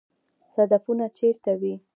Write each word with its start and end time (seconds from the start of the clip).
صدفونه 0.55 1.05
چیرته 1.17 1.53
وي؟ 1.61 1.73